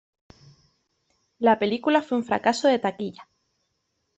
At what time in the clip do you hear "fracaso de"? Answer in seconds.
2.23-2.79